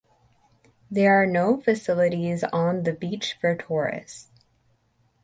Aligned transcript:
There 0.89 1.13
are 1.21 1.27
no 1.27 1.61
facilities 1.61 2.43
on 2.45 2.85
the 2.85 2.91
beach 2.91 3.37
for 3.39 3.53
tourists. 3.55 4.31